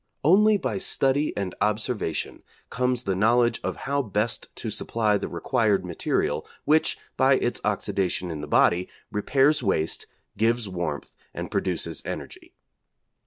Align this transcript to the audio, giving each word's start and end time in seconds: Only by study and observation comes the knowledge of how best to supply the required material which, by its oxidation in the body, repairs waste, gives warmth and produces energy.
Only 0.23 0.57
by 0.57 0.79
study 0.79 1.31
and 1.37 1.53
observation 1.61 2.41
comes 2.71 3.03
the 3.03 3.15
knowledge 3.15 3.61
of 3.63 3.75
how 3.85 4.01
best 4.01 4.49
to 4.55 4.71
supply 4.71 5.15
the 5.19 5.27
required 5.27 5.85
material 5.85 6.43
which, 6.65 6.97
by 7.17 7.35
its 7.35 7.61
oxidation 7.63 8.31
in 8.31 8.41
the 8.41 8.47
body, 8.47 8.89
repairs 9.11 9.61
waste, 9.61 10.07
gives 10.37 10.67
warmth 10.67 11.15
and 11.35 11.51
produces 11.51 12.01
energy. 12.03 12.55